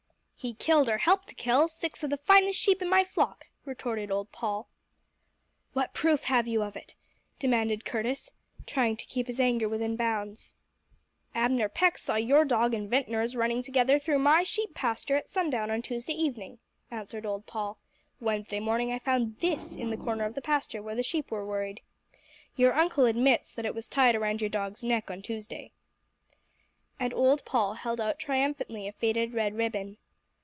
[0.43, 4.09] "He killed or helped to kill six of the finest sheep in my flock!" retorted
[4.09, 4.67] old Paul.
[5.73, 6.95] "What proof have you of it?"
[7.37, 8.31] demanded Curtis,
[8.65, 10.55] trying to keep his anger within bounds.
[11.35, 15.69] "Abner Peck saw your dog and Ventnor's running together through my sheep pasture at sundown
[15.69, 16.57] on Tuesday evening,"
[16.89, 17.77] answered old Paul.
[18.19, 21.45] "Wednesday morning I found this in the corner of the pasture where the sheep were
[21.45, 21.81] worried.
[22.55, 25.71] Your uncle admits that it was tied around your dog's neck on Tuesday."
[26.99, 29.97] And old Paul held out triumphantly a faded red ribbon.